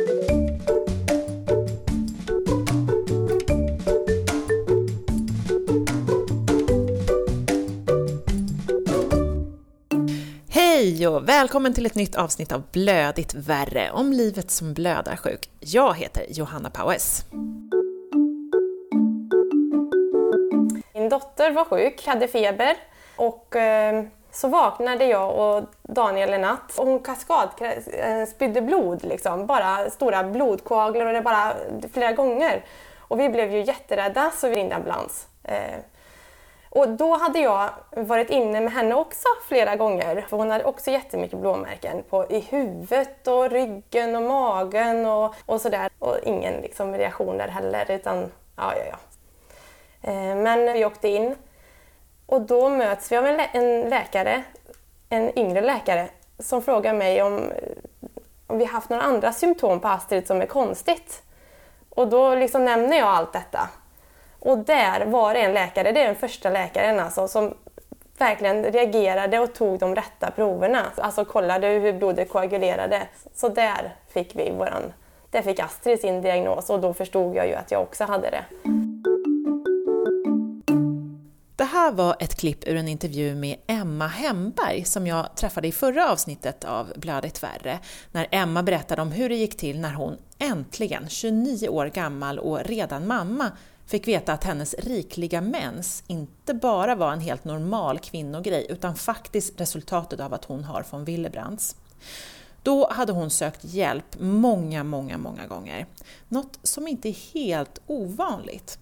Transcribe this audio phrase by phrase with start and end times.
[0.00, 0.06] Hej
[11.08, 15.50] och välkommen till ett nytt avsnitt av Blödigt värre om livet som blödarsjuk.
[15.60, 17.24] Jag heter Johanna Paues.
[20.94, 22.76] Min dotter var sjuk, hade feber
[23.16, 27.48] och eh, så vaknade jag och Daniel en natt och hon kaskad
[27.92, 31.52] eh, spydde blod liksom, bara stora blodkoaglar och det bara
[31.92, 32.64] flera gånger.
[32.98, 35.26] Och vi blev ju jätterädda så vi ringde ambulans.
[35.44, 35.78] Eh,
[36.70, 40.26] och då hade jag varit inne med henne också flera gånger.
[40.28, 45.60] För hon hade också jättemycket blåmärken på, i huvudet och ryggen och magen och, och
[45.60, 45.90] sådär.
[45.98, 48.98] Och ingen liksom, där heller utan ja, ja, ja.
[50.10, 51.36] Eh, men vi åkte in
[52.30, 54.42] och då möts vi av en, lä en läkare,
[55.08, 56.08] en yngre läkare,
[56.38, 57.52] som frågar mig om,
[58.46, 61.22] om vi haft några andra symptom på Astrid som är konstigt.
[61.90, 63.68] Och då liksom nämner jag allt detta.
[64.38, 67.54] Och där var det en läkare, det är den första läkaren alltså, som
[68.18, 70.86] verkligen reagerade och tog de rätta proverna.
[70.96, 73.02] Alltså kollade hur blodet koagulerade.
[73.34, 74.92] Så där fick vi våran,
[75.30, 78.44] där fick Astrid sin diagnos och då förstod jag ju att jag också hade det.
[81.60, 85.72] Det här var ett klipp ur en intervju med Emma Hemberg som jag träffade i
[85.72, 87.78] förra avsnittet av Blödigt värre,
[88.12, 92.64] när Emma berättade om hur det gick till när hon äntligen, 29 år gammal och
[92.64, 93.52] redan mamma,
[93.86, 99.60] fick veta att hennes rikliga mens inte bara var en helt normal kvinnogrej utan faktiskt
[99.60, 101.76] resultatet av att hon har von Willebrands.
[102.62, 105.86] Då hade hon sökt hjälp många, många, många gånger.
[106.28, 108.78] Något som inte är helt ovanligt.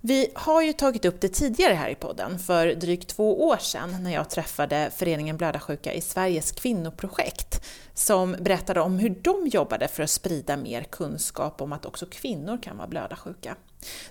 [0.00, 4.02] Vi har ju tagit upp det tidigare här i podden, för drygt två år sedan
[4.02, 10.02] när jag träffade Föreningen Blödarsjuka i Sveriges kvinnoprojekt som berättade om hur de jobbade för
[10.02, 13.56] att sprida mer kunskap om att också kvinnor kan vara blödarsjuka.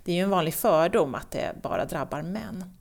[0.03, 2.77] Det är ju en vanlig fördom att det bara drabbar män.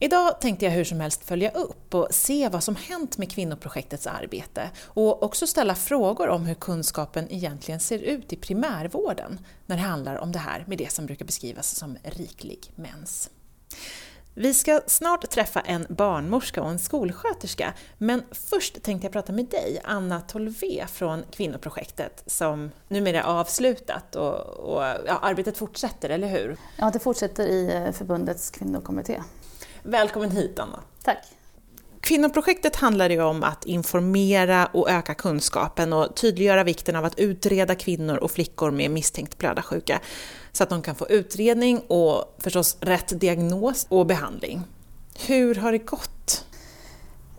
[0.00, 4.06] Idag tänkte jag hur som helst följa upp och se vad som hänt med kvinnoprojektets
[4.06, 9.82] arbete och också ställa frågor om hur kunskapen egentligen ser ut i primärvården när det
[9.82, 13.30] handlar om det här med det som brukar beskrivas som riklig mens.
[14.34, 19.46] Vi ska snart träffa en barnmorska och en skolsköterska, men först tänkte jag prata med
[19.46, 26.28] dig, Anna Tolvé från Kvinnoprojektet, som numera är avslutat och, och ja, arbetet fortsätter, eller
[26.28, 26.56] hur?
[26.76, 29.22] Ja, det fortsätter i eh, förbundets kvinnokommitté.
[29.88, 30.80] Välkommen hit Anna.
[31.02, 31.18] Tack.
[32.00, 37.74] Kvinnoprojektet handlar ju om att informera och öka kunskapen och tydliggöra vikten av att utreda
[37.74, 40.00] kvinnor och flickor med misstänkt blödarsjuka
[40.52, 44.62] så att de kan få utredning och förstås rätt diagnos och behandling.
[45.26, 46.44] Hur har det gått?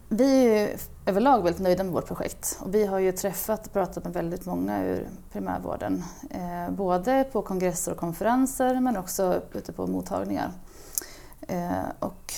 [0.10, 4.04] Vi är överlag väldigt nöjda med vårt projekt och vi har ju träffat och pratat
[4.04, 6.04] med väldigt många ur primärvården.
[6.30, 10.52] Eh, både på kongresser och konferenser men också ute på mottagningar.
[11.47, 12.33] Eh, och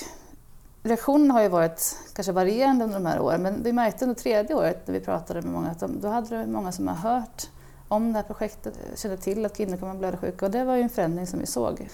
[0.83, 4.55] reaktionen har ju varit kanske varierande under de här åren men vi märkte under tredje
[4.55, 7.47] året när vi pratade med många att de, då hade det många som har hört
[7.87, 10.75] om det här projektet, kände till att kvinnor kommer att blöda sjuka och det var
[10.75, 11.87] ju en förändring som vi såg.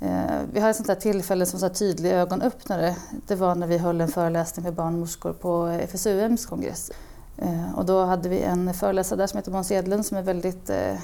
[0.00, 2.96] Eh, vi har ett sånt här tillfälle som var tydlig ögonöppnare.
[3.26, 6.90] Det var när vi höll en föreläsning för barnmorskor på FSUMs kongress.
[7.36, 10.70] Eh, och då hade vi en föreläsare där som heter Måns Edlund som är väldigt,
[10.70, 10.94] eh,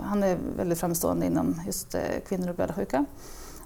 [0.00, 3.04] han är väldigt framstående inom just eh, kvinnor och blödarsjuka.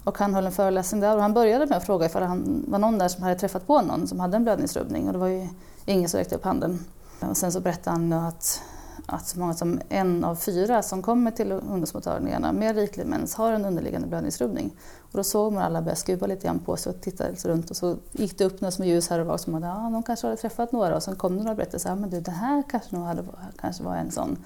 [0.03, 2.79] Och han höll en föreläsning där och han började med att fråga ifall han var
[2.79, 5.47] någon där som hade träffat på någon som hade en blödningsrubbning och det var ju
[5.85, 6.85] ingen som räckte upp handen.
[7.29, 8.61] Och sen så berättade han att,
[9.05, 13.53] att så många som en av fyra som kommer till ungdomsmottagningarna med riklig mens har
[13.53, 14.71] en underliggande blödningsrubbning.
[14.99, 17.77] Och då såg man alla börja skruva lite grann på sig och titta runt och
[17.77, 20.27] så gick det upp några små ljus här och var som att ja, de kanske
[20.27, 22.95] hade träffat några och sen kom det några berättelser, ja men du det här kanske
[22.95, 23.23] nog hade,
[23.61, 24.37] kanske var en sån.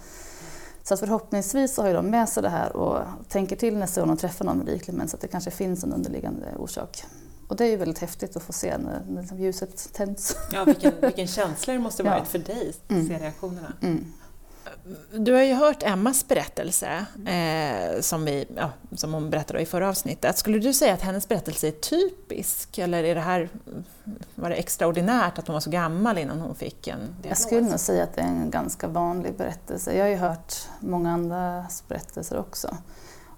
[0.88, 4.07] Så att förhoppningsvis så har de med sig det här och tänker till nästa gång
[4.07, 7.03] de träffar någon med mens att det kanske finns en underliggande orsak.
[7.47, 10.38] Och det är ju väldigt häftigt att få se när, när ljuset tänds.
[10.51, 12.25] Ja, vilken, vilken känsla det måste varit ja.
[12.25, 13.07] för dig att mm.
[13.07, 13.73] se reaktionerna.
[13.81, 14.13] Mm.
[15.12, 19.90] Du har ju hört Emmas berättelse, eh, som, vi, ja, som hon berättade i förra
[19.90, 20.37] avsnittet.
[20.37, 23.49] Skulle du säga att hennes berättelse är typisk, eller är det här,
[24.35, 27.26] var det extraordinärt att hon var så gammal innan hon fick en diagnos?
[27.28, 29.93] Jag skulle nog säga att det är en ganska vanlig berättelse.
[29.93, 32.78] Jag har ju hört många andras berättelser också.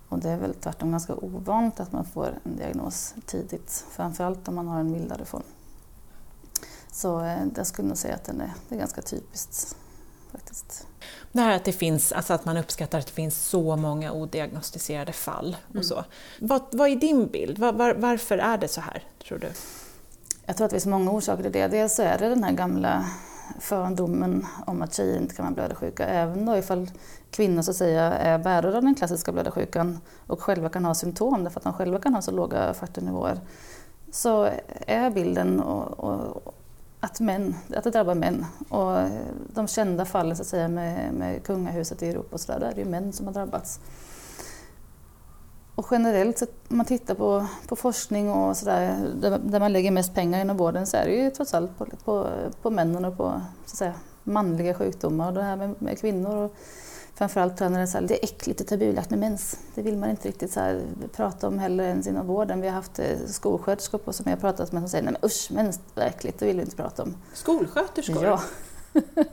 [0.10, 4.56] Och det är väl tvärtom ganska ovanligt att man får en diagnos tidigt, framförallt om
[4.56, 5.44] man har en mildare form.
[6.92, 9.76] Så eh, jag skulle nog säga att den är, det är ganska typiskt
[10.32, 10.88] faktiskt.
[11.32, 15.14] Det här att det finns, alltså att man uppskattar att det finns så många odiagnostiserade
[15.14, 15.84] fall och mm.
[15.84, 16.06] så.
[16.42, 17.60] Vad, vad är din bild?
[17.60, 19.52] Var, var, varför är det så här, tror du?
[20.46, 21.68] Jag tror att det finns många orsaker till det.
[21.68, 23.06] Dels så är det den här gamla
[23.60, 26.06] fördomen om att tjejer inte kan vara blödarsjuka.
[26.06, 26.92] Även då ifall
[27.32, 31.44] kvinnor så att säga är bärare av den klassiska blödarsjukan och själva kan ha symptom
[31.44, 33.40] därför att de själva kan ha så låga fakturnivåer.
[34.12, 34.50] Så
[34.88, 36.54] är bilden och, och,
[37.08, 38.46] att, män, att det drabbar män.
[38.70, 39.10] Och
[39.54, 42.68] de kända fallen så att säga med, med kungahuset i Europa och så där, där
[42.68, 43.80] är det ju män som har drabbats.
[45.76, 50.14] Och generellt, om man tittar på, på forskning och sådär, där, där man lägger mest
[50.14, 52.28] pengar inom vården så är det ju trots allt på, på,
[52.62, 53.94] på männen och på så att säga,
[54.24, 55.28] manliga sjukdomar.
[55.28, 56.56] Och det här med, med kvinnor och
[57.18, 59.60] framförallt det är, så här, det är äckligt och tabulagt med mens.
[59.76, 60.82] Det vill man inte riktigt så här,
[61.16, 62.62] prata om heller ens inom vården.
[62.62, 65.52] Vi har haft eh, skolsköterskor som jag har pratat med som säger nej men usch,
[65.52, 67.16] mens är äckligt, det vill vi inte prata om.
[67.34, 68.24] Skolsköterskor?
[68.24, 68.42] Ja.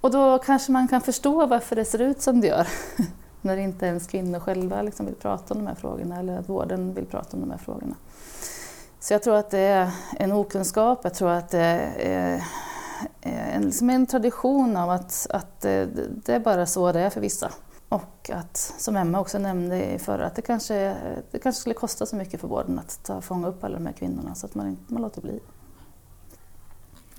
[0.00, 2.68] och då kanske man kan förstå varför det ser ut som det gör.
[3.40, 6.94] när inte ens kvinnor själva liksom vill prata om de här frågorna eller att vården
[6.94, 7.94] vill prata om de här frågorna.
[9.00, 12.44] Så jag tror att det är en okunskap, jag tror att det är
[13.24, 15.88] en, liksom en tradition av att, att det,
[16.24, 17.50] det är bara så det är för vissa.
[17.88, 20.96] Och att, som Emma också nämnde förra, att det kanske,
[21.30, 23.92] det kanske skulle kosta så mycket för vården att ta, fånga upp alla de här
[23.92, 25.40] kvinnorna så att man, man låter bli.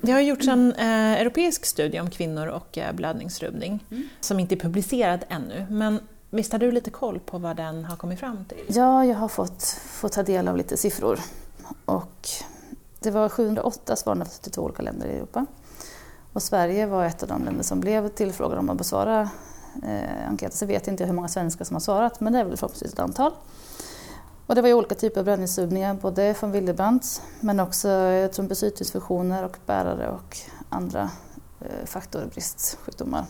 [0.02, 4.08] Det har gjorts en eh, europeisk studie om kvinnor och eh, blödningsrubbning mm.
[4.22, 5.66] som inte är publicerad ännu.
[5.70, 6.00] Men
[6.36, 8.66] Visst har du lite koll på vad den har kommit fram till?
[8.68, 11.20] Ja, jag har fått, fått ta del av lite siffror.
[11.86, 12.30] Och
[13.00, 15.46] det var 708 svarande från 32 olika länder i Europa.
[16.36, 19.30] Och Sverige var ett av de länder som blev tillfrågade om att besvara
[19.84, 20.58] eh, enkäten.
[20.58, 22.94] Så vet inte jag hur många svenskar som har svarat, men det är väl förhoppningsvis
[22.94, 23.32] ett antal.
[24.48, 27.90] Och det var ju olika typer av bränningssugningar, både från Willebrandt men också
[28.34, 30.38] trombocytdysfunktioner och bärare och
[30.70, 31.10] andra
[31.62, 33.26] eh, faktorbristsjukdomar.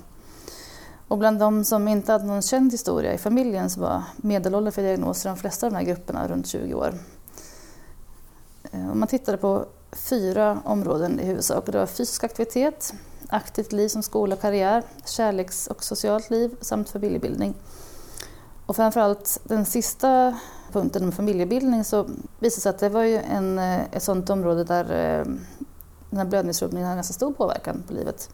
[1.08, 4.82] Och bland de som inte hade någon känd historia i familjen så var medelåldern för
[4.82, 6.94] diagnoser i de flesta av de här grupperna runt 20 år.
[8.72, 11.66] Eh, om man tittade på fyra områden i huvudsak.
[11.66, 12.94] Det var fysisk aktivitet,
[13.28, 17.54] aktivt liv som skola och karriär, kärleks och socialt liv samt familjebildning.
[18.66, 20.40] Och framförallt den sista
[20.72, 24.30] punkten om familjebildning så visade det sig att det var ju en, eh, ett sådant
[24.30, 25.26] område där eh,
[26.10, 28.30] den här blödningsrubbningen har ganska stor påverkan på livet.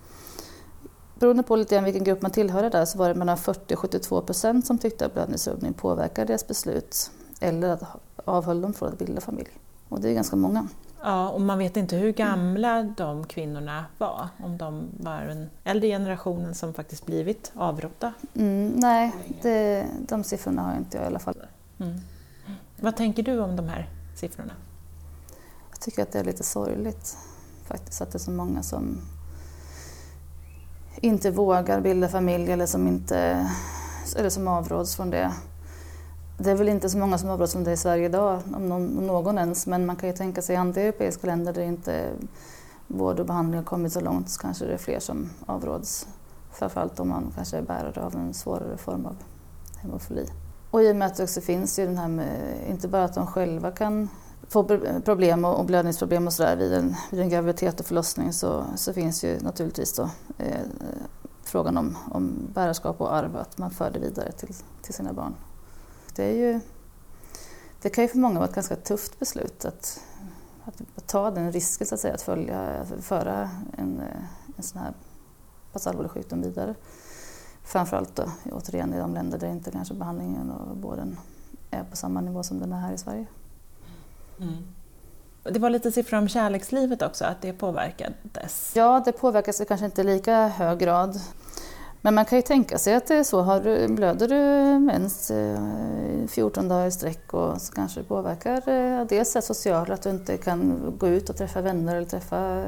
[1.20, 4.22] Beroende på lite vilken grupp man tillhörde där så var det mellan 40 och 72
[4.22, 7.84] procent som tyckte att blödningsrubbning påverkade deras beslut eller att
[8.26, 9.50] avhöll dem från att bilda familj.
[9.90, 10.68] Och det är ganska många.
[11.04, 12.94] Ja, och man vet inte hur gamla mm.
[12.98, 18.14] de kvinnorna var, om de var den äldre generationen som faktiskt blivit avrådda.
[18.34, 19.12] Mm, nej,
[19.42, 21.46] det, de siffrorna har inte jag i alla fall.
[21.80, 22.00] Mm.
[22.80, 24.54] Vad tänker du om de här siffrorna?
[25.72, 27.18] Jag tycker att det är lite sorgligt
[27.66, 29.02] faktiskt att det är så många som
[31.02, 33.48] inte vågar bilda familj eller som, inte,
[34.18, 35.32] eller som avråds från det.
[36.44, 38.98] Det är väl inte så många som avråds från det i Sverige idag, om någon,
[38.98, 42.10] om någon ens, men man kan ju tänka sig andra europeiska länder där inte
[42.88, 46.08] vård och behandling har kommit så långt så kanske det är fler som avråds.
[46.52, 49.16] Framförallt om man kanske är bärare av en svårare form av
[49.78, 50.26] hemofili.
[50.72, 53.16] Och i och med att det också finns ju den här med, inte bara att
[53.16, 54.10] de själva kan
[54.48, 58.94] få problem och blödningsproblem och sådär vid en, vid en graviditet och förlossning så, så
[58.94, 60.62] finns ju naturligtvis då eh,
[61.44, 65.34] frågan om, om bärarskap och arv, att man för det vidare till, till sina barn.
[66.16, 66.60] Det, är ju,
[67.82, 70.04] det kan ju för många vara ett ganska tufft beslut att,
[70.66, 74.02] att, ta den risken så att säga, att följa, föra en,
[74.58, 74.94] en sån här
[75.74, 76.76] pass allvarlig sjukdom vidare.
[77.64, 81.18] Framförallt då, återigen i de länder där inte kanske behandlingen och vården
[81.72, 83.26] är på samma nivå som den är här i Sverige.
[84.40, 84.64] Mm.
[85.44, 88.74] Det var lite siffror om kärlekslivet också, att det påverkades?
[88.76, 91.20] Ja, det påverkas kanske inte i lika hög grad.
[92.02, 93.42] Men man kan ju tänka sig att det är så.
[93.42, 95.32] Har du, blöder du mens
[96.28, 100.10] 14 dagar i sträck och så kanske det påverkar eh, dels det sociala, att du
[100.10, 102.66] inte kan gå ut och träffa vänner eller träffa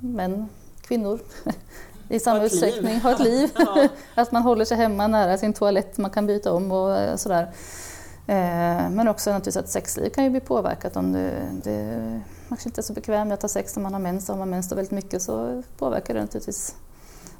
[0.00, 0.48] män,
[0.80, 1.20] kvinnor
[2.08, 3.50] i samma utsträckning, ha ett liv.
[3.58, 3.88] Ja.
[4.14, 7.42] att man håller sig hemma nära sin toalett, man kan byta om och eh, sådär.
[8.26, 11.30] Eh, men också naturligtvis att sexliv kan ju bli påverkat om du,
[11.64, 12.00] du
[12.48, 14.28] kanske inte är så bekväm med att ha sex när man har mens.
[14.28, 16.74] Har man mens väldigt mycket så påverkar det naturligtvis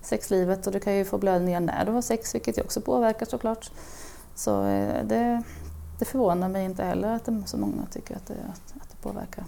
[0.07, 3.27] sexlivet och du kan ju få blödningar när du har sex vilket ju också påverkar
[3.27, 3.71] såklart.
[4.35, 5.43] Så eh, det,
[5.99, 8.97] det förvånar mig inte heller att det, så många tycker att det, att, att det
[9.03, 9.45] påverkar.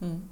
[0.00, 0.28] Mm.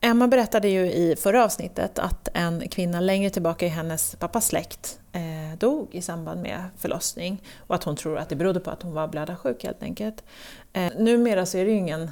[0.00, 5.00] Emma berättade ju i förra avsnittet att en kvinna längre tillbaka i hennes pappas släkt
[5.12, 8.82] eh, dog i samband med förlossning och att hon tror att det berodde på att
[8.82, 10.24] hon var blödarsjuk helt enkelt.
[10.72, 12.10] Eh, numera så är det ju ingen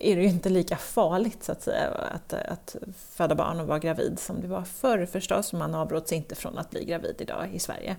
[0.00, 2.76] är det ju inte lika farligt så att säga att, att
[3.08, 5.52] föda barn och vara gravid som det var förr förstås.
[5.52, 7.96] Man avråds inte från att bli gravid idag i Sverige.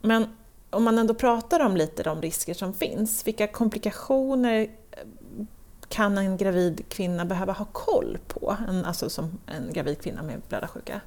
[0.00, 0.36] Men
[0.70, 4.70] om man ändå pratar om lite de risker som finns, vilka komplikationer
[5.88, 10.40] kan en gravid kvinna behöva ha koll på, en, alltså som en gravid kvinna med
[10.48, 11.00] blödarsjuka?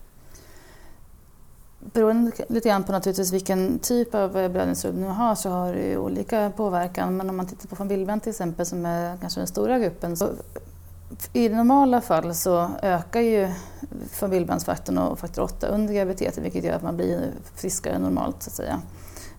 [1.94, 5.98] Beroende lite grann på naturligtvis vilken typ av eh, blödningsrubbning man har så har det
[5.98, 7.18] olika påverkan.
[7.18, 10.30] Men om man tittar på familjen till exempel som är kanske den stora gruppen så
[11.34, 13.50] i normala fall så ökar ju
[14.12, 18.50] familjebandsfaktorn och faktor 8 under graviditeten vilket gör att man blir friskare än normalt så
[18.50, 18.82] att säga.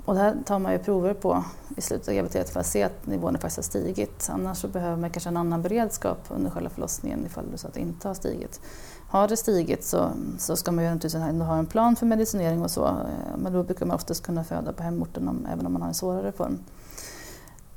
[0.04, 1.44] Och det här tar man ju prover på
[1.76, 4.28] i slutet av graviditeten för att se att nivån faktiskt har stigit.
[4.32, 7.74] Annars så behöver man kanske en annan beredskap under själva förlossningen ifall det så att
[7.74, 8.60] det inte har stigit.
[9.08, 12.70] Har det stigit så, så ska man ju naturligtvis ha en plan för medicinering och
[12.70, 15.82] så eh, men då brukar man oftast kunna föda på hemorten om, även om man
[15.82, 16.58] har en svårare form.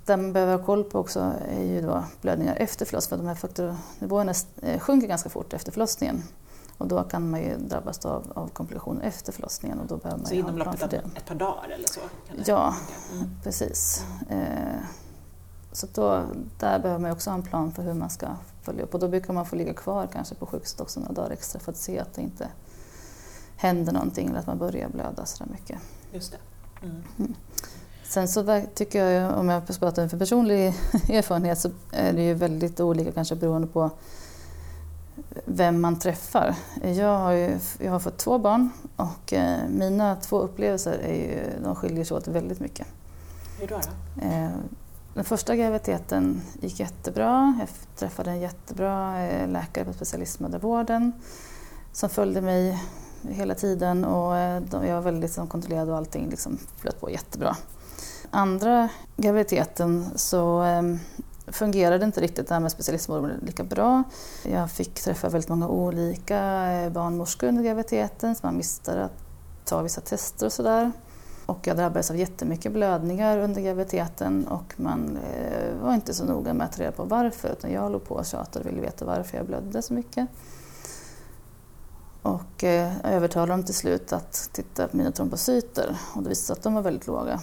[0.06, 3.28] Det man behöver ha koll på också är ju då blödningar efter förlossningen för de
[3.28, 6.24] här faktornivåerna eh, sjunker ganska fort efter förlossningen.
[6.78, 9.80] Och då kan man ju drabbas av, av komplikationer efter förlossningen.
[9.80, 12.00] Och då behöver man så inom loppet av ett par dagar eller så?
[12.46, 12.76] Ja,
[13.14, 13.30] mm.
[13.44, 14.06] precis.
[14.30, 14.82] Eh,
[15.72, 16.24] så då,
[16.60, 18.28] där behöver man också ha en plan för hur man ska
[18.62, 18.94] följa upp.
[18.94, 21.72] Och då brukar man få ligga kvar kanske på sjukhuset också några dagar extra för
[21.72, 22.48] att se att det inte
[23.58, 25.80] händer någonting eller att man börjar blöda så där mycket.
[26.12, 26.38] Just det.
[26.86, 27.04] Mm.
[27.20, 27.36] Mm.
[28.04, 30.68] Sen så tycker jag, om jag pratar för personlig
[31.10, 33.92] erfarenhet, så är det ju väldigt olika kanske beroende på
[35.46, 36.56] vem man träffar.
[36.82, 41.64] Jag har, ju, jag har fått två barn och eh, mina två upplevelser är ju,
[41.64, 42.88] de skiljer sig åt väldigt mycket.
[43.60, 43.80] Hur då?
[44.16, 44.22] då?
[44.26, 44.50] Eh,
[45.14, 47.58] den första graviditeten gick jättebra.
[47.60, 51.12] Jag träffade en jättebra eh, läkare på specialistmödravården
[51.92, 52.84] som följde mig
[53.30, 54.36] hela tiden och
[54.72, 57.56] jag var väldigt liksom, kontrollerad och allting liksom flöt på jättebra.
[58.32, 60.64] Andra graviditeten så
[61.48, 64.04] fungerade inte riktigt det här med specialistvården lika bra.
[64.44, 69.24] Jag fick träffa väldigt många olika eh, barnmorskor under graviditeten så man missade att
[69.66, 70.92] ta vissa tester och sådär.
[71.46, 76.54] Och jag drabbades av jättemycket blödningar under graviditeten och man eh, var inte så noga
[76.54, 79.06] med att ta reda på varför utan jag låg på och tjatade och ville veta
[79.06, 80.28] varför jag blödde så mycket.
[82.22, 86.46] Och eh, jag övertalade dem till slut att titta på mina trombocyter och det visade
[86.46, 87.40] sig att de var väldigt låga.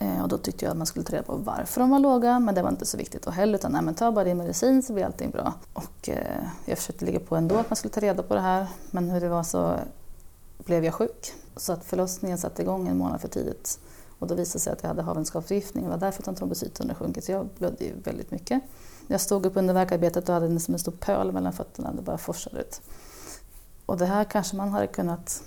[0.00, 2.38] Eh, och då tyckte jag att man skulle ta reda på varför de var låga,
[2.38, 3.58] men det var inte så viktigt då heller.
[3.58, 5.54] Utan nej, men ta bara din medicin så blir allting bra.
[5.72, 8.66] Och eh, jag försökte ligga på ändå att man skulle ta reda på det här,
[8.90, 9.76] men hur det var så
[10.64, 11.32] blev jag sjuk.
[11.56, 13.78] Så att förlossningen satte igång en månad för tidigt.
[14.18, 16.94] Och då visade det sig att jag hade havandeskapsförgiftning och det var därför att hade
[16.94, 17.24] sjunkit.
[17.24, 18.62] Så jag blödde ju väldigt mycket.
[19.06, 21.92] Jag stod upp under verkarbetet och hade en, som en stor pöl mellan fötterna.
[21.92, 22.80] Det bara forsade ut.
[23.86, 25.42] Och det här kanske man hade kunnat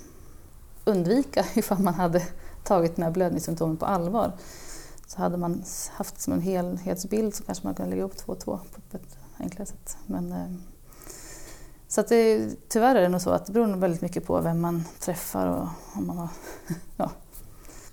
[0.84, 2.22] undvika ifall man hade
[2.64, 4.32] tagit de här blödningssymptomen på allvar
[5.06, 8.40] så hade man haft som en helhetsbild så kanske man kunde lägga upp två och
[8.40, 9.96] två på ett enklare sätt.
[10.06, 10.52] Men, eh,
[11.88, 14.60] så att det, tyvärr är det nog så att det beror väldigt mycket på vem
[14.60, 16.28] man träffar och om man har
[16.96, 17.10] ja.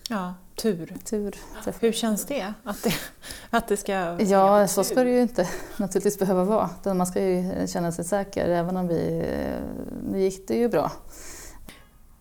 [0.09, 0.97] Ja, tur.
[1.05, 1.35] tur
[1.79, 2.53] Hur känns det?
[2.63, 2.93] Att det,
[3.49, 4.21] att det ska...
[4.21, 6.93] Ja, så ska det ju inte naturligtvis behöva vara.
[6.93, 9.19] Man ska ju känna sig säker även om vi...
[9.19, 10.91] Eh, nu gick det ju bra.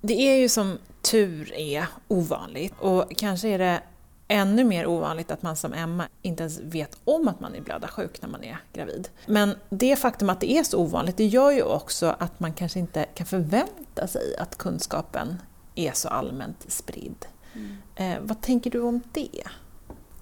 [0.00, 3.80] Det är ju som tur är ovanligt och kanske är det
[4.28, 8.23] ännu mer ovanligt att man som Emma inte ens vet om att man är blödarsjuk
[8.23, 9.09] när man är gravid.
[9.26, 12.78] Men det faktum att det är så ovanligt, det gör ju också att man kanske
[12.78, 15.42] inte kan förvänta sig att kunskapen
[15.75, 17.26] är så allmänt spridd.
[17.52, 17.76] Mm.
[17.95, 19.42] Eh, vad tänker du om det?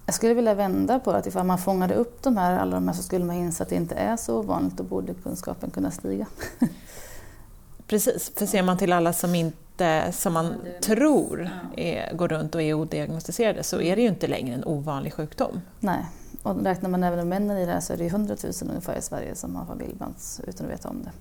[0.05, 2.95] Jag skulle vilja vända på att ifall man fångade upp de här, alla de här
[2.95, 6.25] så skulle man inse att det inte är så ovanligt, då borde kunskapen kunna stiga.
[7.87, 12.55] Precis, för ser man till alla som inte inte, som man tror är, går runt
[12.55, 15.61] och är odiagnostiserade så är det ju inte längre en ovanlig sjukdom.
[15.79, 16.05] Nej,
[16.43, 19.01] och räknar man även männen i det här så är det 100 000 ungefär i
[19.01, 21.11] Sverige som har familjebands utan att veta om det.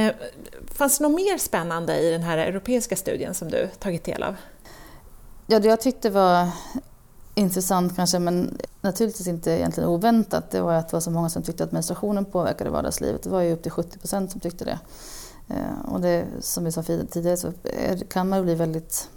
[0.00, 0.12] Eh,
[0.66, 4.36] fanns det något mer spännande i den här europeiska studien som du tagit del av?
[5.46, 6.48] Ja, det jag tyckte var
[7.34, 11.42] intressant kanske, men naturligtvis inte egentligen oväntat, det var att det var så många som
[11.42, 13.22] tyckte att menstruationen påverkade vardagslivet.
[13.22, 14.78] Det var ju upp till 70 procent som tyckte det.
[15.48, 17.52] Eh, och det, som vi sa tidigare så
[18.08, 19.08] kan man bli väldigt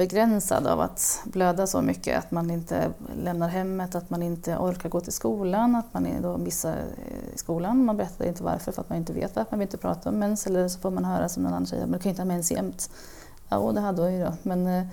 [0.00, 4.88] begränsad av att blöda så mycket att man inte lämnar hemmet, att man inte orkar
[4.88, 6.76] gå till skolan, att man då missar
[7.34, 7.84] i skolan.
[7.84, 10.18] Man berättar inte varför för att man inte vet varför, man vill inte prata om
[10.18, 12.26] mens eller så får man höra som någon annan säger, men du kan inte ha
[12.26, 12.90] mens jämt.
[13.48, 14.86] Ja, det hade hon ju då, men eh,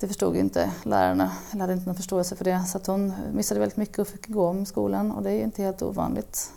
[0.00, 2.64] det förstod ju inte lärarna, eller hade inte någon förståelse för det.
[2.66, 5.42] Så att hon missade väldigt mycket och fick gå om skolan och det är ju
[5.42, 6.52] inte helt ovanligt.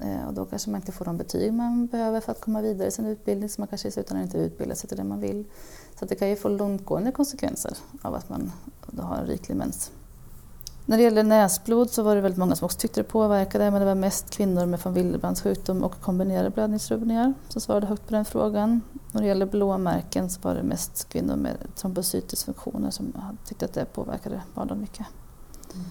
[0.00, 2.88] Eh, och då kanske man inte får de betyg man behöver för att komma vidare
[2.88, 5.44] i sin utbildning så man kanske i slutändan inte utbildar sig till det man vill.
[5.98, 8.52] Så det kan ju få långtgående konsekvenser av att man
[8.98, 9.90] har en riklig mens.
[10.86, 13.80] När det gäller näsblod så var det väldigt många som också tyckte det påverkade men
[13.80, 18.14] det var mest kvinnor med von Willebrandts sjukdom och kombinerade blödningsrubbningar som svarade högt på
[18.14, 18.80] den frågan.
[19.12, 23.12] När det gäller blåmärken så var det mest kvinnor med trombocytisfunktioner som
[23.44, 25.06] tyckte att det påverkade vardagen mycket.
[25.74, 25.86] Mm.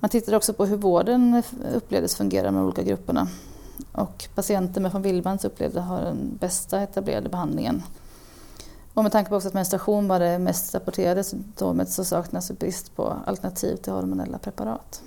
[0.00, 1.42] Man tittade också på hur vården
[1.74, 3.28] upplevdes fungera med de olika grupperna.
[3.92, 7.82] Och patienter med von Willebrand upplevde ha den bästa etablerade behandlingen.
[8.94, 12.96] Och med tanke på också att menstruation var det mest rapporterade symptomet så saknas brist
[12.96, 15.02] på alternativ till hormonella preparat.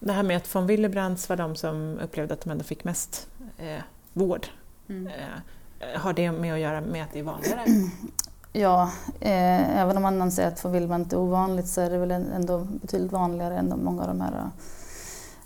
[0.00, 3.28] Det här med att von Willebrands var de som upplevde att de ändå fick mest
[3.58, 3.82] eh,
[4.12, 4.46] vård.
[4.88, 5.06] Mm.
[5.06, 7.64] Eh, har det med att göra med att det är vanligare?
[8.58, 12.58] Ja, eh, även om man anser att Willebrand är ovanligt så är det väl ändå
[12.58, 14.46] betydligt vanligare än många av de här eh,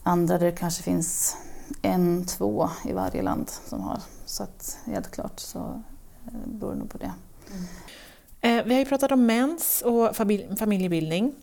[0.03, 1.37] andra där det kanske finns
[1.83, 4.01] en, två i varje land som har.
[4.27, 5.59] Så att helt klart så
[6.27, 7.13] eh, beror det nog på det.
[7.51, 8.59] Mm.
[8.59, 10.17] Eh, vi har ju pratat om mens och
[10.59, 11.35] familjebildning.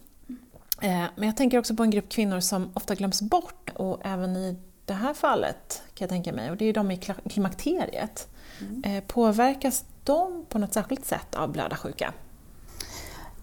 [0.82, 4.36] Eh, men jag tänker också på en grupp kvinnor som ofta glöms bort och även
[4.36, 6.98] i det här fallet kan jag tänka mig, och det är de i
[7.30, 8.28] klimakteriet.
[8.60, 8.84] Mm.
[8.84, 12.14] Eh, påverkas de på något särskilt sätt av blödarsjuka?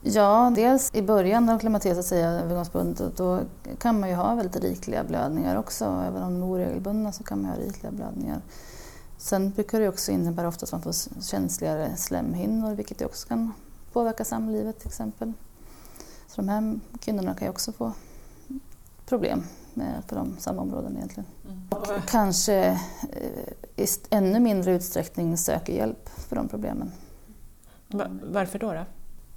[0.02, 3.40] Ja, dels i början av klimakteriet, att övergångsbundet, då
[3.78, 5.84] kan man ju ha väldigt rikliga blödningar också.
[5.84, 8.40] Även om de är oregelbundna så kan man ha rikliga blödningar.
[9.18, 13.52] Sen brukar det också innebära ofta att man får känsligare slemhinnor vilket också kan
[13.92, 15.32] påverka samlivet till exempel.
[16.26, 17.92] Så de här kvinnorna kan ju också få
[19.06, 19.44] problem
[20.08, 21.26] på de samma områden egentligen.
[21.44, 21.62] Mm.
[21.70, 22.54] Och kanske
[23.12, 26.92] eh, i ännu mindre utsträckning söker hjälp för de problemen.
[28.22, 28.72] Varför då?
[28.72, 28.84] då?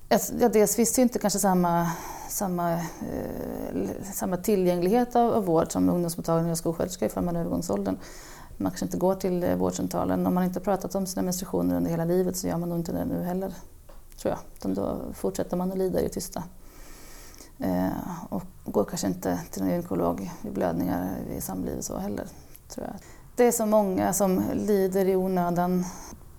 [0.09, 1.91] Ja, dels finns det inte kanske samma,
[2.29, 2.81] samma, eh,
[4.13, 7.97] samma tillgänglighet av, av vård som ungdomsmottagning och skolsköterska ifall man är övergångsåldern.
[8.57, 10.27] Man kanske inte går till eh, vårdcentralen.
[10.27, 12.91] Om man inte pratat om sina menstruationer under hela livet så gör man nog inte
[12.91, 13.53] det nu heller,
[14.21, 14.39] tror jag.
[14.57, 16.43] Utan då fortsätter man att lida i det tysta.
[17.59, 17.89] Eh,
[18.29, 22.25] och går kanske inte till en gynekolog vid blödningar i samlivet så heller,
[22.67, 22.95] tror jag.
[23.35, 25.85] Det är så många som lider i onödan.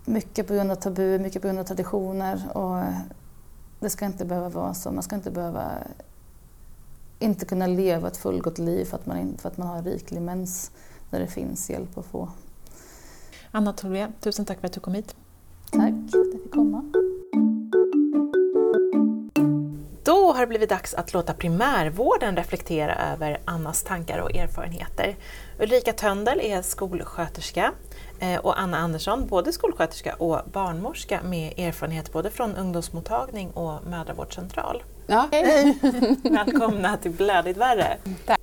[0.05, 2.57] Mycket på grund av tabu, mycket på grund av traditioner.
[2.57, 2.85] Och
[3.81, 4.93] det ska inte behöva vara så.
[4.93, 5.73] Man ska inte behöva
[7.19, 10.71] inte kunna leva ett fullgott liv för att man, för att man har riklig mens
[11.11, 12.29] när det finns hjälp att få.
[13.51, 15.17] Anna Tolvé, tusen tack för att du kom hit.
[15.71, 16.93] Tack för att jag fick komma.
[20.29, 25.17] Då har det blivit dags att låta primärvården reflektera över Annas tankar och erfarenheter.
[25.59, 27.73] Ulrika Töndel är skolsköterska
[28.21, 34.83] eh, och Anna Andersson, både skolsköterska och barnmorska med erfarenhet både från ungdomsmottagning och mödravårdscentral.
[35.07, 35.29] Ja.
[36.23, 37.97] Välkomna till Blödigt värre.
[38.27, 38.41] Tack.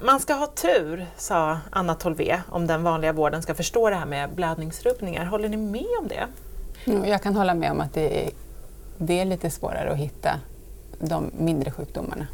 [0.00, 4.06] Man ska ha tur, sa Anna Tolvé, om den vanliga vården ska förstå det här
[4.06, 5.24] med blödningsrubbningar.
[5.24, 6.26] Håller ni med om det?
[7.08, 8.30] Jag kan hålla med om att det är,
[8.98, 10.40] det är lite svårare att hitta
[11.08, 12.26] de mindre sjukdomarna.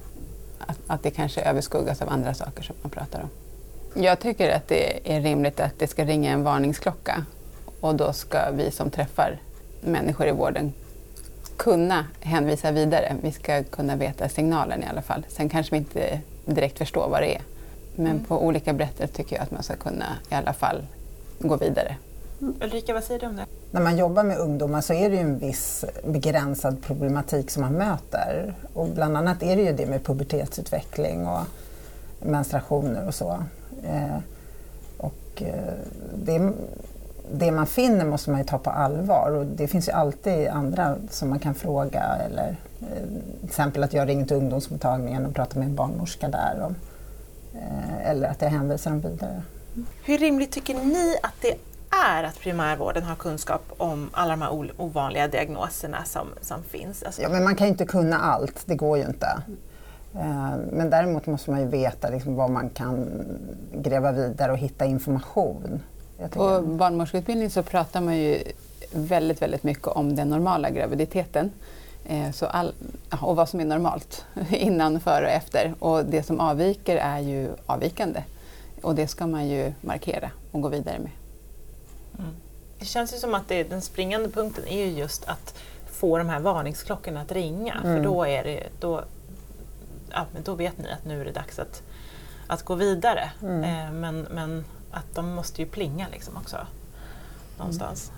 [0.59, 3.29] Att, att det kanske överskuggas av andra saker som man pratar om.
[4.03, 7.25] Jag tycker att det är rimligt att det ska ringa en varningsklocka
[7.81, 9.39] och då ska vi som träffar
[9.81, 10.73] människor i vården
[11.57, 13.17] kunna hänvisa vidare.
[13.23, 15.27] Vi ska kunna veta signalen i alla fall.
[15.29, 17.43] Sen kanske vi inte direkt förstår vad det är.
[17.97, 18.25] Men mm.
[18.25, 20.87] på olika berättelser tycker jag att man ska kunna i alla fall
[21.39, 21.97] gå vidare.
[22.41, 22.55] Mm.
[22.61, 23.47] Ulrika, vad säger du om det?
[23.73, 27.73] När man jobbar med ungdomar så är det ju en viss begränsad problematik som man
[27.73, 28.55] möter.
[28.75, 31.47] Och bland annat är det ju det med pubertetsutveckling och
[32.21, 33.45] menstruationer och så.
[33.83, 34.19] Eh,
[34.97, 35.75] och eh,
[36.15, 36.53] det,
[37.33, 40.97] det, man finner måste man ju ta på allvar och det finns ju alltid andra
[41.11, 43.09] som man kan fråga eller eh,
[43.41, 46.61] till exempel att jag ringer till ungdomsmottagningen och pratar med en barnmorska där.
[46.63, 46.73] Och,
[47.59, 49.43] eh, eller att jag hänvisar dem vidare.
[50.05, 51.55] Hur rimligt tycker ni att det
[51.91, 57.03] är att primärvården har kunskap om alla de här ovanliga diagnoserna som, som finns?
[57.03, 57.23] Alltså...
[57.23, 59.43] Ja, men man kan ju inte kunna allt, det går ju inte.
[60.15, 63.09] Eh, men däremot måste man ju veta liksom vad man kan
[63.75, 65.83] gräva vidare och hitta information.
[66.31, 68.43] På barnmorskeutbildning så pratar man ju
[68.93, 71.51] väldigt, väldigt mycket om den normala graviditeten.
[72.05, 72.73] Eh, så all,
[73.21, 75.75] och vad som är normalt innan, före och efter.
[75.79, 78.23] Och det som avviker är ju avvikande.
[78.83, 81.11] Och det ska man ju markera och gå vidare med.
[82.81, 82.87] Mm.
[82.87, 85.55] Det känns ju som att det, den springande punkten är ju just att
[85.87, 87.75] få de här varningsklockorna att ringa.
[87.75, 87.97] Mm.
[87.97, 89.05] För då, är det, då,
[90.11, 91.83] ja, då vet ni att nu är det dags att,
[92.47, 93.31] att gå vidare.
[93.43, 93.65] Mm.
[93.65, 96.57] Eh, men, men att de måste ju plinga liksom också.
[97.59, 98.13] Någonstans.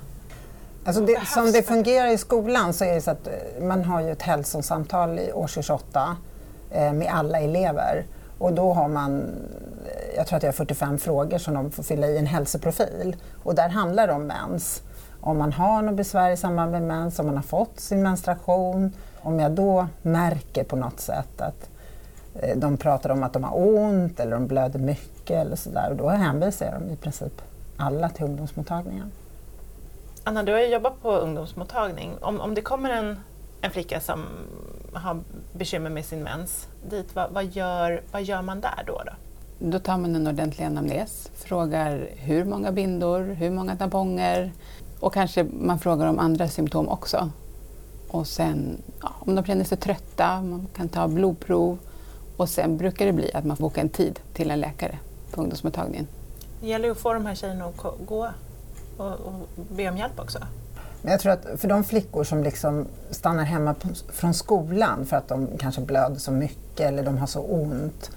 [0.85, 4.01] Alltså det, som det fungerar i skolan så är det så att eh, man har
[4.01, 6.17] ju ett hälsosamtal i årskurs 8
[6.71, 8.05] eh, med alla elever.
[8.43, 9.27] Och då har man,
[10.17, 13.17] jag tror att det är 45 frågor som de får fylla i en hälsoprofil.
[13.43, 14.83] Och där handlar det om mens.
[15.21, 18.93] Om man har något besvär i samband med mens, om man har fått sin menstruation.
[19.21, 21.71] Om jag då märker på något sätt att
[22.35, 25.91] eh, de pratar om att de har ont eller de blöder mycket eller sådär.
[25.91, 27.43] Och då hänvisar jag dem i princip
[27.77, 29.11] alla till ungdomsmottagningen.
[30.25, 32.15] Anna, du har ju jobbat på ungdomsmottagning.
[32.21, 33.21] Om, om det kommer en,
[33.61, 34.25] en flicka som
[34.93, 35.21] har
[35.53, 39.03] bekymmer med sin mens dit, vad, vad, gör, vad gör man där då?
[39.07, 39.13] Då,
[39.71, 44.53] då tar man en ordentlig anamnes, frågar hur många bindor, hur många tamponger
[45.01, 47.31] och kanske man frågar om andra symptom också.
[48.09, 51.79] Och sen ja, om de känner sig trötta, man kan ta blodprov
[52.37, 54.99] och sen brukar det bli att man bokar en tid till en läkare
[55.31, 56.07] på ungdomsmottagningen.
[56.61, 58.31] Det gäller ju att få de här tjejerna att gå
[58.97, 60.39] och, och be om hjälp också.
[61.03, 65.17] Men jag tror att för de flickor som liksom stannar hemma på, från skolan för
[65.17, 68.11] att de kanske blöder så mycket eller de har så ont,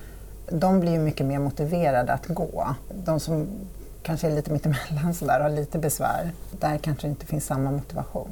[0.49, 2.75] de blir ju mycket mer motiverade att gå.
[3.05, 3.47] De som
[4.03, 8.29] kanske är lite mittemellan sådär, har lite besvär, där kanske det inte finns samma motivation.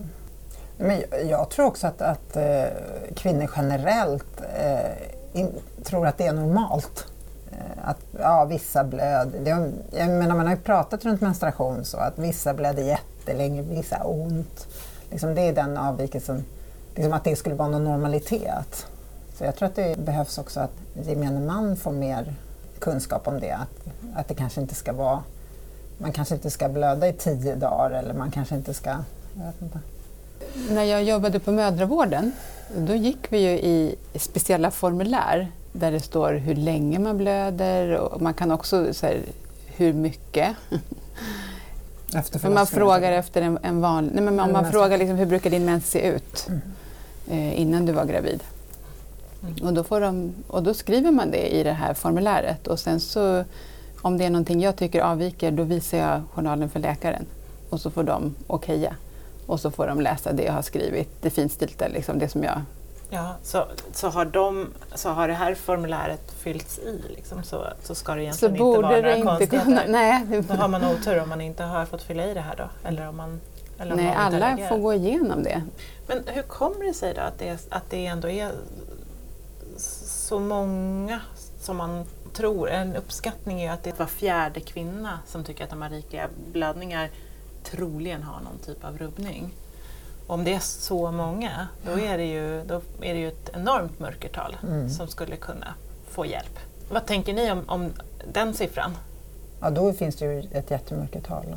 [0.77, 2.65] Men jag, jag tror också att, att eh,
[3.15, 5.51] kvinnor generellt eh, in,
[5.83, 7.05] tror att det är normalt.
[7.57, 9.71] Eh, att ja, vissa blöder.
[9.91, 14.09] jag menar, man har ju pratat runt menstruation så att vissa blöder jättelänge, vissa har
[14.09, 14.67] ont.
[15.11, 16.45] Liksom, det är den avvikelsen,
[16.95, 18.87] liksom att det skulle vara någon normalitet.
[19.37, 22.35] Så jag tror att det behövs också att gemene man får mer
[22.79, 23.51] kunskap om det.
[23.51, 25.23] Att, att det kanske inte ska vara
[25.97, 28.89] man kanske inte ska blöda i tio dagar eller man kanske inte ska...
[28.89, 29.79] Jag vet inte.
[30.69, 32.31] När jag jobbade på mödravården
[32.77, 38.21] då gick vi ju i speciella formulär där det står hur länge man blöder och
[38.21, 39.21] man kan också säga
[39.65, 40.55] hur mycket.
[42.15, 44.11] Efter man frågar efter en, en vanlig...
[44.15, 46.61] Nej, men om man frågar liksom, hur brukar din mens se ut mm.
[47.29, 48.43] eh, innan du var gravid.
[49.41, 49.67] Mm.
[49.67, 52.99] Och, då får de, och då skriver man det i det här formuläret och sen
[52.99, 53.43] så
[54.01, 57.25] om det är någonting jag tycker avviker då visar jag journalen för läkaren
[57.69, 58.95] och så får de okeja.
[59.45, 62.61] Och så får de läsa det jag har skrivit, det finstilta, liksom det som jag...
[63.13, 67.95] Ja, så, så, har de, så har det här formuläret fyllts i liksom, så, så
[67.95, 69.65] ska det egentligen så inte vara några inte konstigheter.
[69.65, 70.43] Kunna, nej.
[70.47, 72.87] Då har man otur om man inte har fått fylla i det här då?
[72.87, 73.41] Eller om man,
[73.79, 75.63] eller om nej, alla får gå igenom det.
[76.07, 78.51] Men hur kommer det sig då att det, att det ändå är
[79.77, 81.21] så många
[81.59, 85.81] som man tror, en uppskattning är att det var fjärde kvinna som tycker att de
[85.81, 87.09] har rikliga blödningar
[87.63, 89.53] troligen har någon typ av rubbning.
[90.33, 93.99] Om det är så många, då är det ju, då är det ju ett enormt
[93.99, 94.89] mörkertal mm.
[94.89, 95.73] som skulle kunna
[96.07, 96.59] få hjälp.
[96.89, 97.91] Vad tänker ni om, om
[98.33, 98.97] den siffran?
[99.59, 101.55] Ja, då finns det ju ett jättemörkertal.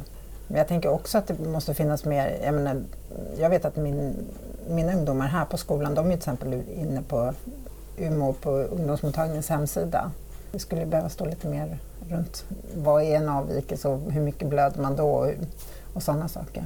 [0.48, 2.82] Men jag tänker också att det måste finnas mer, jag, menar,
[3.38, 4.14] jag vet att min,
[4.68, 7.32] mina ungdomar här på skolan, de är till exempel inne på
[7.96, 10.10] Umeå på ungdomsmottagningens hemsida
[10.52, 12.44] det skulle behöva stå lite mer runt
[12.76, 15.30] vad är en avvikelse och hur mycket blöder man då och,
[15.94, 16.64] och sådana saker.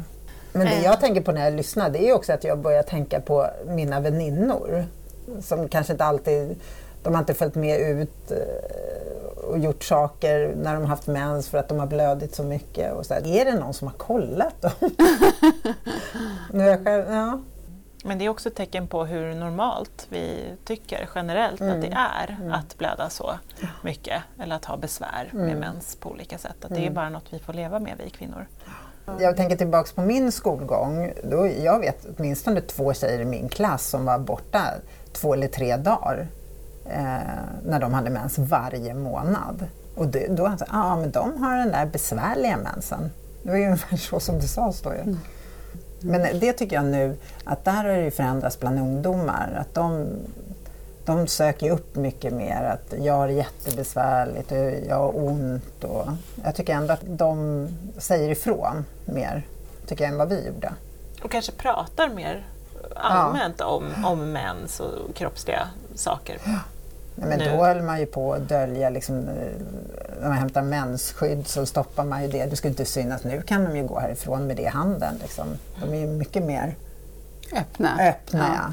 [0.52, 3.20] Men det jag tänker på när jag lyssnar det är också att jag börjar tänka
[3.20, 4.86] på mina väninnor
[5.40, 6.56] som kanske inte alltid,
[7.02, 11.58] de har inte följt med ut eh, och gjort saker när de haft mens för
[11.58, 12.92] att de har blödit så mycket.
[12.92, 13.26] Och så här.
[13.26, 14.90] Är det någon som har kollat dem?
[16.84, 17.40] själv, ja.
[18.04, 21.74] Men det är också ett tecken på hur normalt vi tycker generellt mm.
[21.74, 22.52] att det är mm.
[22.52, 23.34] att blöda så
[23.82, 25.58] mycket eller att ha besvär med mm.
[25.58, 26.64] mens på olika sätt.
[26.64, 26.94] Att det är mm.
[26.94, 28.46] bara något vi får leva med, vi kvinnor.
[29.18, 31.12] Jag tänker tillbaka på min skolgång.
[31.22, 34.64] Då, jag vet åtminstone två tjejer i min klass som var borta
[35.12, 36.26] två eller tre dagar
[36.86, 37.18] eh,
[37.66, 39.66] när de hade mens varje månad.
[39.94, 43.10] Och det, då sa jag, ah, men de har den där besvärliga mensen.
[43.42, 44.90] Det var ju ungefär så som det sades då.
[44.90, 45.18] Mm.
[46.00, 49.56] Men det tycker jag nu att där har det förändrats bland ungdomar.
[49.60, 50.06] Att de,
[51.04, 55.84] de söker upp mycket mer att jag har jättebesvärligt och jag har ont.
[55.84, 56.06] Och
[56.44, 57.68] jag tycker ändå att de
[57.98, 59.46] säger ifrån mer,
[59.86, 60.72] tycker jag, än vad vi gjorde.
[61.22, 62.46] Och kanske pratar mer
[62.96, 63.66] allmänt ja.
[63.66, 66.38] om, om mens och kroppsliga saker.
[66.44, 66.58] Ja.
[67.14, 67.50] Men nu.
[67.50, 69.20] då höll man ju på att dölja, liksom,
[70.20, 72.46] när man hämtar mensskydd så stoppar man ju det.
[72.46, 73.24] Det ska inte synas.
[73.24, 75.14] Nu kan de ju gå härifrån med det i handen.
[75.22, 75.46] Liksom.
[75.80, 76.76] De är ju mycket mer
[77.52, 77.98] öppna.
[78.00, 78.72] öppna ja.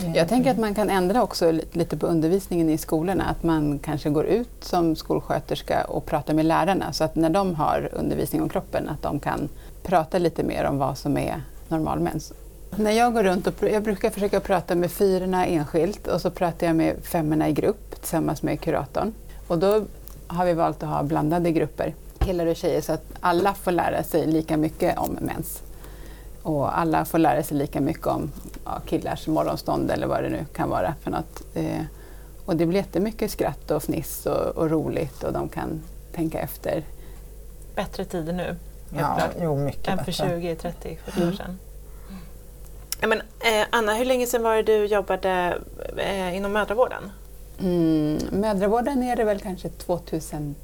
[0.00, 0.14] Mm.
[0.14, 3.24] Jag tänker att man kan ändra också lite på undervisningen i skolorna.
[3.24, 7.54] Att man kanske går ut som skolsköterska och pratar med lärarna så att när de
[7.54, 9.48] har undervisning om kroppen att de kan
[9.82, 12.32] prata lite mer om vad som är normalmens.
[12.76, 16.66] När jag går runt och jag brukar försöka prata med fyrorna enskilt och så pratar
[16.66, 19.12] jag med femmorna i grupp tillsammans med kuratorn.
[19.48, 19.82] Och då
[20.26, 24.02] har vi valt att ha blandade grupper, killar och tjejer, så att alla får lära
[24.02, 25.62] sig lika mycket om mens.
[26.48, 28.32] Och alla får lära sig lika mycket om
[28.64, 31.42] ja, killars morgonstånd eller vad det nu kan vara för något.
[31.54, 31.82] Eh,
[32.44, 35.82] och det blir jättemycket skratt och fniss och, och, roligt och de kan
[36.12, 36.84] tänka efter.
[37.74, 38.56] Bättre tider nu,
[38.98, 41.58] ja, jo, mycket än för 20, 30, 40 år sedan.
[43.00, 45.58] Men, eh, Anna, hur länge sedan var det du jobbade
[45.96, 47.12] eh, inom mödravården?
[47.60, 50.54] Mm, mödravården är det väl kanske 2013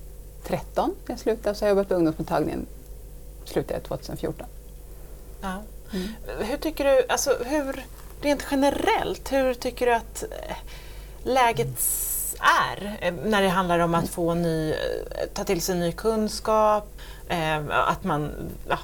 [1.06, 2.66] jag slutade, så har jag jobbat på ungdomsmottagningen
[3.44, 4.46] slutade 2014.
[5.40, 5.62] Ja.
[5.94, 6.08] Mm.
[6.38, 7.84] Hur tycker du, alltså hur,
[8.20, 10.56] rent generellt, hur tycker du att eh,
[11.22, 11.78] läget
[12.40, 14.76] är eh, när det handlar om att få ny, eh,
[15.34, 16.88] ta till sig ny kunskap,
[17.68, 18.30] att man...
[18.68, 18.78] Ja.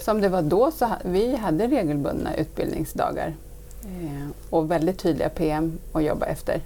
[0.00, 3.34] Som det var då så vi hade regelbundna utbildningsdagar
[4.50, 6.60] och väldigt tydliga PM att jobba efter.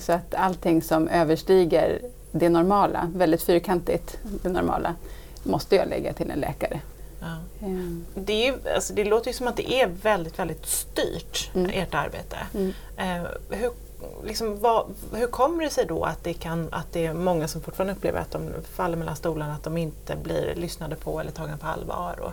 [0.00, 2.00] Så att allting som överstiger
[2.32, 4.94] det normala, väldigt fyrkantigt det normala,
[5.42, 6.80] måste jag lägga till en läkare.
[7.24, 7.66] Ja.
[7.66, 8.04] Mm.
[8.14, 11.70] Det, är, alltså, det låter ju som att det är väldigt, väldigt styrt, mm.
[11.74, 12.36] ert arbete.
[12.54, 12.72] Mm.
[12.96, 13.70] Eh, hur,
[14.24, 17.60] liksom, vad, hur kommer det sig då att det, kan, att det är många som
[17.60, 21.56] fortfarande upplever att de faller mellan stolarna, att de inte blir lyssnade på eller tagna
[21.56, 22.20] på allvar?
[22.20, 22.32] Och,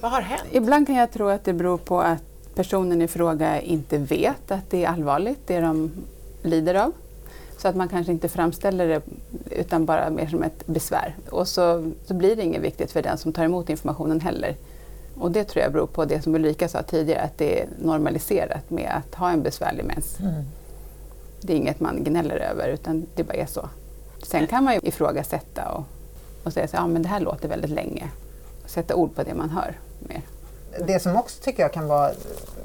[0.00, 0.42] vad har hänt?
[0.50, 2.22] Ibland kan jag tro att det beror på att
[2.54, 5.90] personen i fråga inte vet att det är allvarligt, det de
[6.42, 6.92] lider av.
[7.58, 9.02] Så att man kanske inte framställer det
[9.50, 11.16] utan bara mer som ett besvär.
[11.30, 14.56] Och så, så blir det inget viktigt för den som tar emot informationen heller.
[15.18, 18.70] Och det tror jag beror på det som Ulrika sa tidigare, att det är normaliserat
[18.70, 20.20] med att ha en besvärlig mens.
[20.20, 20.44] Mm.
[21.40, 23.68] Det är inget man gnäller över utan det bara är så.
[24.22, 25.84] Sen kan man ju ifrågasätta och,
[26.44, 28.08] och säga att ja, det här låter väldigt länge.
[28.66, 30.22] Sätta ord på det man hör mer.
[30.86, 32.10] Det som också tycker jag kan vara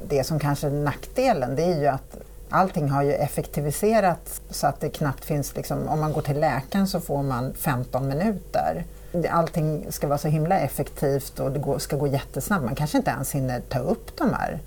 [0.08, 2.18] det som kanske är nackdelen, det är ju att
[2.54, 6.88] allting har ju effektiviserats så att det knappt finns, liksom, om man går till läkaren
[6.88, 8.86] så får man 15 minuter.
[9.30, 12.66] Allting ska vara så himla effektivt och det ska gå jättesnabbt.
[12.66, 14.60] Man kanske inte ens hinner ta upp de här,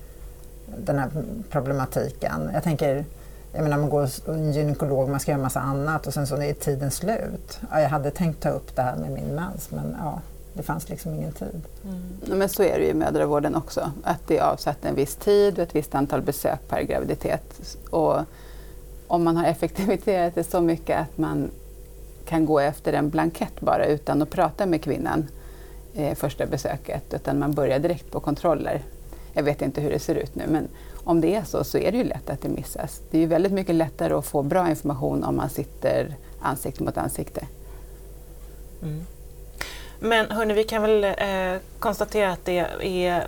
[0.78, 1.10] den här
[1.50, 2.50] problematiken.
[2.54, 3.04] Jag tänker,
[3.52, 6.36] jag menar man går till en gynekolog, man ska göra massa annat och sen så
[6.42, 7.60] är tiden slut.
[7.70, 10.20] Ja, jag hade tänkt ta upp det här med min mens men ja,
[10.56, 11.62] det fanns liksom ingen tid.
[11.84, 12.38] Mm.
[12.38, 15.58] Men så är det ju i mödravården också, att det är avsatt en viss tid
[15.58, 17.76] och ett visst antal besök per graviditet.
[17.90, 18.20] Och
[19.06, 21.50] om man har effektiviserat det så mycket att man
[22.28, 25.28] kan gå efter en blankett bara utan att prata med kvinnan
[25.94, 28.82] eh, första besöket, utan man börjar direkt på kontroller.
[29.32, 30.68] Jag vet inte hur det ser ut nu, men
[31.04, 33.00] om det är så så är det ju lätt att det missas.
[33.10, 36.96] Det är ju väldigt mycket lättare att få bra information om man sitter ansikte mot
[36.96, 37.46] ansikte.
[38.82, 39.00] Mm.
[39.98, 43.26] Men hörni, vi kan väl eh, konstatera att det är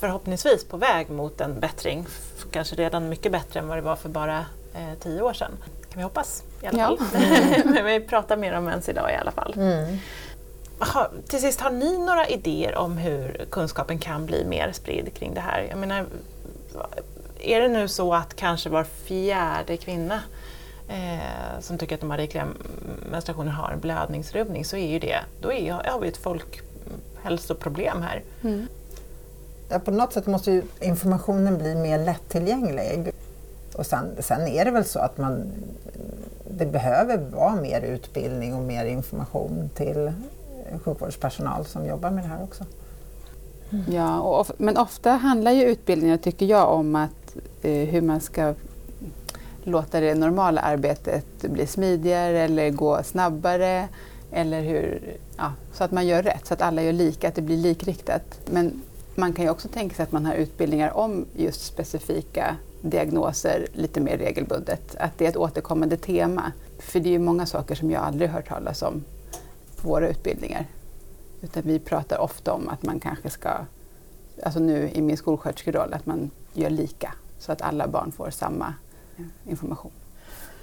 [0.00, 2.06] förhoppningsvis på väg mot en bättring.
[2.50, 4.38] Kanske redan mycket bättre än vad det var för bara
[4.74, 5.52] eh, tio år sedan.
[5.62, 6.98] Kan vi hoppas i alla fall.
[7.64, 9.54] Men vi pratar mer om mens idag i alla fall.
[9.56, 9.98] Mm.
[10.78, 15.34] Ha, till sist, har ni några idéer om hur kunskapen kan bli mer spridd kring
[15.34, 15.66] det här?
[15.70, 16.06] Jag menar,
[17.40, 20.20] är det nu så att kanske var fjärde kvinna
[20.88, 22.48] eh, som tycker att de har rikliga
[23.10, 28.22] menstruationer har en blödningsrubbning så är ju det, då är, har vi ett folkhälsoproblem här.
[28.42, 28.66] Mm.
[29.68, 33.10] Ja, på något sätt måste ju informationen bli mer lättillgänglig.
[33.74, 35.52] Och sen, sen är det väl så att man,
[36.50, 40.12] det behöver vara mer utbildning och mer information till
[40.84, 42.64] sjukvårdspersonal som jobbar med det här också.
[43.70, 43.84] Mm.
[43.92, 48.54] Ja, och, men ofta handlar ju utbildningen, tycker jag, om att, eh, hur man ska
[49.66, 53.88] låta det normala arbetet bli smidigare eller gå snabbare.
[54.30, 57.42] Eller hur, ja, så att man gör rätt, så att alla gör lika, att det
[57.42, 58.40] blir likriktat.
[58.46, 58.82] Men
[59.14, 64.00] man kan ju också tänka sig att man har utbildningar om just specifika diagnoser lite
[64.00, 64.96] mer regelbundet.
[64.98, 66.52] Att det är ett återkommande tema.
[66.78, 69.04] För det är ju många saker som jag aldrig hört talas om
[69.76, 70.66] på våra utbildningar.
[71.42, 73.50] Utan vi pratar ofta om att man kanske ska,
[74.42, 78.74] alltså nu i min skolsköterskeroll, att man gör lika så att alla barn får samma
[79.44, 79.92] information.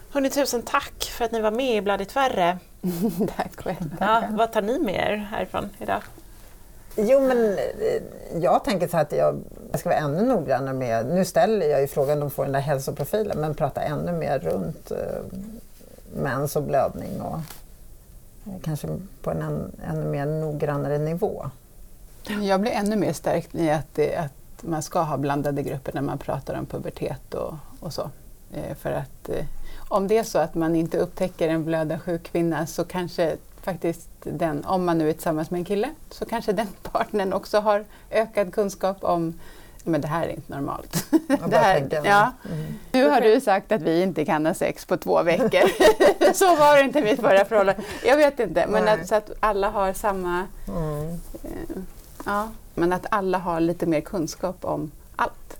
[0.10, 2.58] Hörni, tusen tack för att ni var med i Bladigt värre.
[3.38, 3.96] tack själv.
[4.00, 6.02] Ja, vad tar ni med er härifrån idag?
[6.96, 11.26] Jo, men eh, jag tänker så att jag, jag ska vara ännu noggrannare med, nu
[11.26, 14.92] ställer jag ju frågan om de får den där hälsoprofilen, men prata ännu mer runt
[14.92, 14.98] eh,
[16.16, 17.38] mens och blödning och
[18.46, 18.88] eh, kanske
[19.22, 21.50] på en än, ännu mer noggrannare nivå.
[22.42, 26.02] Jag blir ännu mer stärkt i att, det, att man ska ha blandade grupper när
[26.02, 28.10] man pratar om pubertet och, och så.
[28.54, 29.46] Eh, för att eh,
[29.88, 34.66] om det är så att man inte upptäcker en blödarsjuk kvinna så kanske faktiskt den,
[34.66, 38.54] om man nu är tillsammans med en kille, så kanske den partnern också har ökad
[38.54, 39.40] kunskap om
[39.86, 41.06] men det här är inte normalt.
[41.48, 42.32] Det här, ja.
[42.52, 42.74] Mm.
[42.92, 45.70] Nu har du sagt att vi inte kan ha sex på två veckor.
[46.34, 47.82] så var det inte i mitt förra förhållande.
[48.06, 50.48] Jag vet inte, men att, så att alla har samma...
[50.68, 51.10] Mm.
[51.44, 51.78] Eh,
[52.26, 55.58] ja, men att alla har lite mer kunskap om allt.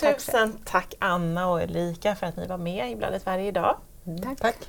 [0.00, 3.76] Tusen tack, tack Anna och Ulrika för att ni var med i Bladet Sverige idag.
[4.06, 4.38] Mm, tack.
[4.38, 4.68] tack.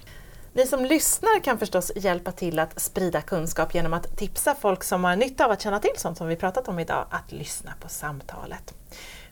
[0.54, 5.04] Ni som lyssnar kan förstås hjälpa till att sprida kunskap genom att tipsa folk som
[5.04, 7.90] har nytta av att känna till sånt som vi pratat om idag att lyssna på
[7.90, 8.74] samtalet.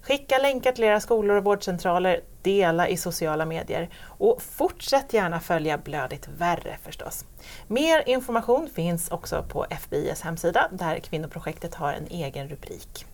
[0.02, 5.78] Skicka länkar till era skolor och vårdcentraler, dela i sociala medier och fortsätt gärna följa
[5.78, 7.26] Blödigt värre förstås.
[7.68, 13.06] Mer information finns också på FBIs hemsida där kvinnoprojektet har en egen rubrik.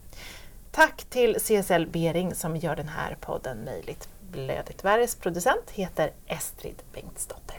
[0.75, 4.09] Tack till CSL Bering som gör den här podden möjligt.
[4.31, 7.57] Blödigt Värres producent heter Estrid Bengtsdotter.